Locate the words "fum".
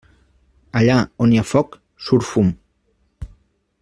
2.31-2.51